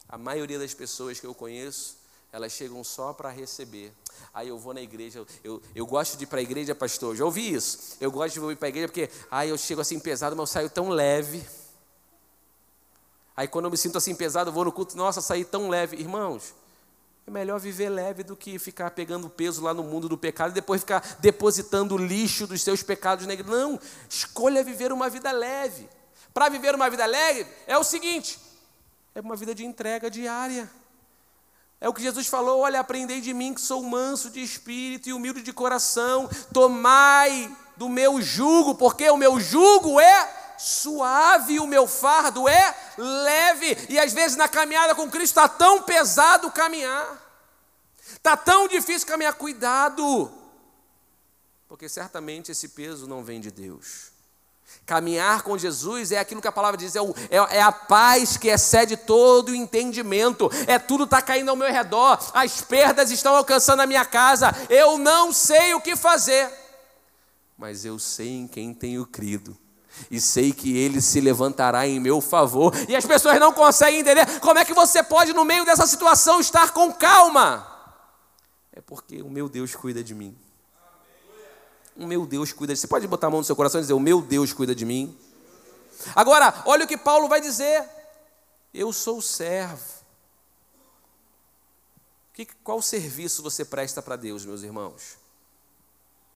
A 0.09 0.17
maioria 0.17 0.59
das 0.59 0.73
pessoas 0.73 1.21
que 1.21 1.27
eu 1.27 1.35
conheço, 1.35 2.02
elas 2.33 2.51
chegam 2.53 2.83
só 2.83 3.13
para 3.13 3.29
receber. 3.29 3.93
Aí 4.33 4.49
eu 4.49 4.59
vou 4.59 4.73
na 4.73 4.81
igreja, 4.81 5.25
eu, 5.45 5.61
eu 5.75 5.87
gosto 5.87 6.17
de 6.17 6.25
ir 6.25 6.27
para 6.27 6.39
a 6.39 6.43
igreja, 6.43 6.75
pastor, 6.75 7.15
já 7.15 7.25
ouvi 7.25 7.53
isso. 7.53 7.97
Eu 8.01 8.11
gosto 8.11 8.41
de 8.41 8.53
ir 8.53 8.57
para 8.57 8.69
a 8.69 8.71
igreja 8.71 8.89
porque 8.89 9.11
aí 9.31 9.51
eu 9.51 9.59
chego 9.59 9.83
assim 9.83 10.01
pesado, 10.01 10.35
mas 10.35 10.49
eu 10.49 10.53
saio 10.53 10.71
tão 10.71 10.89
leve. 10.89 11.45
Aí 13.37 13.47
quando 13.47 13.67
eu 13.67 13.71
me 13.71 13.77
sinto 13.77 13.99
assim 13.99 14.15
pesado, 14.15 14.49
eu 14.49 14.55
vou 14.55 14.65
no 14.65 14.73
culto, 14.73 14.97
nossa, 14.97 15.21
saí 15.21 15.45
tão 15.45 15.69
leve. 15.69 15.99
Irmãos, 15.99 16.55
é 17.27 17.31
melhor 17.31 17.61
viver 17.61 17.91
leve 17.91 18.23
do 18.23 18.35
que 18.35 18.59
ficar 18.59 18.91
pegando 18.93 19.29
peso 19.29 19.63
lá 19.63 19.75
no 19.75 19.83
mundo 19.83 20.09
do 20.09 20.17
pecado 20.17 20.53
e 20.53 20.55
depois 20.55 20.81
ficar 20.81 21.19
depositando 21.21 21.95
o 21.95 21.99
lixo 21.99 22.47
dos 22.47 22.63
seus 22.63 22.83
pecados 22.83 23.27
na 23.27 23.35
igreja. 23.35 23.55
Não, 23.55 23.79
escolha 24.09 24.65
viver 24.65 24.91
uma 24.91 25.11
vida 25.11 25.31
leve. 25.31 25.87
Para 26.33 26.49
viver 26.49 26.75
uma 26.75 26.89
vida 26.89 27.05
leve 27.05 27.47
é 27.67 27.77
o 27.77 27.85
seguinte: 27.85 28.39
é 29.15 29.21
uma 29.21 29.37
vida 29.37 29.55
de 29.55 29.67
entrega 29.67 30.11
diária. 30.11 30.71
É 31.83 31.89
o 31.89 31.93
que 31.93 32.01
Jesus 32.01 32.29
falou: 32.29 32.61
olha, 32.61 32.79
aprendei 32.79 33.21
de 33.21 33.35
mim 33.35 33.53
que 33.53 33.61
sou 33.61 33.83
manso 33.83 34.31
de 34.31 34.41
espírito 34.41 35.09
e 35.09 35.13
humilde 35.13 35.43
de 35.43 35.53
coração, 35.53 36.31
tomai 36.55 37.55
do 37.77 37.89
meu 37.89 38.23
jugo, 38.23 38.77
porque 38.77 39.11
o 39.11 39.17
meu 39.17 39.41
jugo 39.41 39.99
é 39.99 40.55
suave, 40.57 41.59
o 41.59 41.67
meu 41.67 41.89
fardo 41.89 42.49
é 42.49 42.77
leve. 42.97 43.77
E 43.89 43.99
às 43.99 44.13
vezes 44.13 44.37
na 44.37 44.47
caminhada 44.47 44.95
com 44.95 45.11
Cristo 45.11 45.33
está 45.33 45.49
tão 45.49 45.83
pesado 45.83 46.53
caminhar, 46.53 47.21
está 48.13 48.37
tão 48.37 48.69
difícil 48.69 49.09
caminhar. 49.09 49.35
Cuidado, 49.35 50.33
porque 51.67 51.89
certamente 51.89 52.53
esse 52.53 52.69
peso 52.69 53.09
não 53.09 53.25
vem 53.25 53.41
de 53.41 53.51
Deus. 53.51 54.12
Caminhar 54.85 55.43
com 55.43 55.57
Jesus 55.57 56.11
é 56.11 56.19
aquilo 56.19 56.43
que 56.43 56.49
a 56.49 56.53
palavra 56.53 56.77
diz, 56.77 56.97
é, 56.97 57.01
o, 57.01 57.15
é, 57.31 57.59
é 57.59 57.63
a 57.63 57.71
paz 57.71 58.37
que 58.37 58.49
excede 58.49 58.97
todo 58.97 59.51
o 59.51 59.55
entendimento, 59.55 60.51
é 60.67 60.77
tudo 60.77 61.05
está 61.05 61.23
caindo 61.23 61.51
ao 61.51 61.57
meu 61.57 61.71
redor, 61.71 62.19
as 62.35 62.61
perdas 62.63 63.11
estão 63.13 63.37
alcançando 63.37 63.81
a 63.81 63.87
minha 63.87 64.05
casa, 64.05 64.53
eu 64.69 64.99
não 64.99 65.33
sei 65.33 65.73
o 65.73 65.81
que 65.81 65.95
fazer, 65.95 66.51
mas 67.57 67.85
eu 67.85 67.97
sei 67.97 68.31
em 68.31 68.49
quem 68.49 68.75
tenho 68.75 69.07
crido, 69.07 69.57
e 70.11 70.21
sei 70.21 70.53
que 70.53 70.77
ele 70.77 71.01
se 71.01 71.21
levantará 71.21 71.87
em 71.87 72.01
meu 72.01 72.21
favor, 72.21 72.75
e 72.89 72.97
as 72.97 73.07
pessoas 73.07 73.39
não 73.39 73.53
conseguem 73.53 74.01
entender 74.01 74.41
como 74.41 74.59
é 74.59 74.65
que 74.65 74.75
você 74.75 75.01
pode, 75.01 75.33
no 75.33 75.45
meio 75.45 75.65
dessa 75.65 75.87
situação, 75.87 76.41
estar 76.41 76.73
com 76.73 76.93
calma, 76.93 77.65
é 78.73 78.81
porque 78.81 79.23
o 79.23 79.31
meu 79.31 79.49
Deus 79.49 79.77
cuida 79.77 80.03
de 80.03 80.13
mim. 80.13 80.37
O 81.97 82.07
meu 82.07 82.27
Deus 82.27 82.53
cuida 82.53 82.75
de 82.75 82.81
Você 82.81 82.87
pode 82.87 83.07
botar 83.07 83.27
a 83.27 83.31
mão 83.31 83.41
no 83.41 83.45
seu 83.45 83.57
coração 83.57 83.81
e 83.81 83.83
dizer: 83.83 83.95
O 83.95 84.01
meu 84.01 84.21
Deus 84.23 84.53
cuida 84.53 84.75
de 84.75 84.85
mim. 84.85 85.17
Agora, 86.15 86.63
olha 86.67 86.85
o 86.85 86.89
que 86.89 86.97
Paulo 86.97 87.29
vai 87.29 87.41
dizer: 87.41 87.89
Eu 88.73 88.93
sou 88.93 89.21
servo. 89.21 90.03
Que, 92.33 92.47
qual 92.65 92.81
serviço 92.81 93.43
você 93.43 93.65
presta 93.65 94.01
para 94.01 94.17
Deus, 94.17 94.45
meus 94.45 94.63
irmãos? 94.63 95.22